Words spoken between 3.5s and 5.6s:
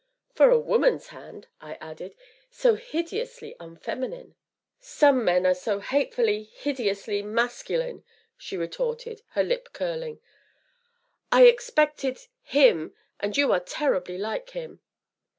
unfeminine!" "Some men are